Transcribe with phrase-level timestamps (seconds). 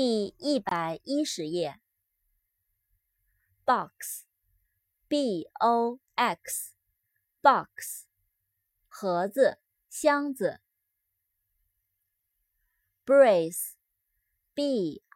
[0.00, 1.80] 第一百一十页。
[3.64, 8.04] box，b o x，box，
[8.86, 9.58] 盒子、
[9.88, 10.60] 箱子。
[13.04, 13.72] brace，b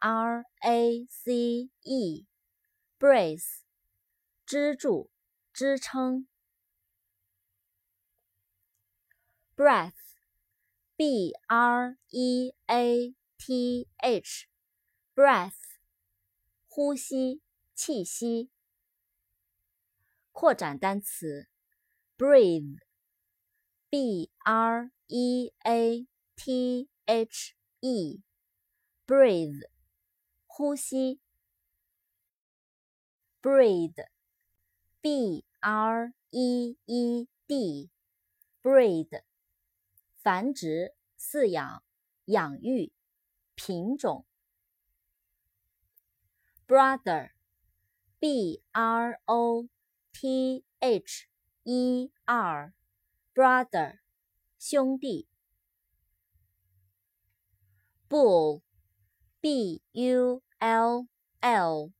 [0.01, 3.61] r a c e，brace，
[4.45, 5.09] 支柱、
[5.53, 6.27] 支撑。
[9.55, 14.52] breath，b r e a t h。
[15.15, 15.77] breath，
[16.67, 17.43] 呼吸、
[17.75, 18.49] 气息。
[20.31, 21.47] 扩展单词
[22.17, 22.81] ，breathe，b
[24.39, 29.69] r e a t h e，breathe，
[30.47, 31.19] 呼吸。
[33.43, 39.21] breed，b r e e d，breed，
[40.15, 41.83] 繁殖、饲养、
[42.25, 42.91] 养育、
[43.53, 44.25] 品种。
[46.66, 47.32] brother,
[48.20, 49.68] b r o
[50.12, 51.26] t h
[51.64, 52.74] e r,
[53.34, 54.00] brother,
[54.58, 55.28] 兄弟。
[58.08, 58.62] bull,
[59.40, 61.06] b u l
[61.40, 61.92] l,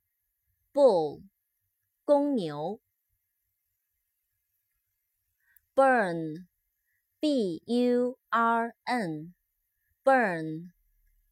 [0.72, 1.22] bull,
[2.04, 2.80] 公牛。
[5.76, 6.48] burn,
[7.20, 9.34] b u r n,
[10.02, 10.72] burn,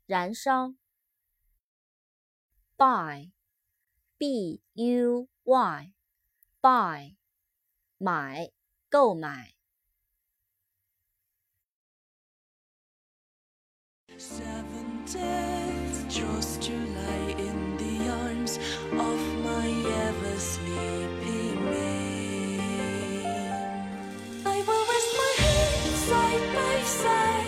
[0.07, 0.75] 燃烧。
[2.81, 3.33] buy,
[4.19, 5.93] b u y,
[6.61, 7.17] buy,
[7.99, 8.51] 买，
[8.91, 9.55] 购买。
[14.19, 18.59] Seven deaths just to lie in the arms
[18.93, 19.69] of my
[20.07, 22.87] ever sleeping man.
[24.45, 27.47] I will rest my head side by side.